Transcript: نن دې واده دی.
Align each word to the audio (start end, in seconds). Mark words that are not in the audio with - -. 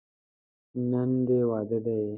نن 0.89 1.09
دې 1.27 1.39
واده 1.49 1.77
دی. 1.85 2.01